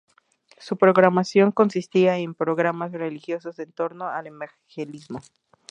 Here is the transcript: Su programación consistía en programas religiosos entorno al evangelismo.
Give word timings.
Su 0.57 0.77
programación 0.77 1.51
consistía 1.51 2.17
en 2.17 2.33
programas 2.33 2.91
religiosos 2.91 3.59
entorno 3.59 4.07
al 4.09 4.25
evangelismo. 4.25 5.21